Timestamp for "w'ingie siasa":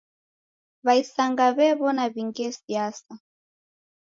2.13-3.13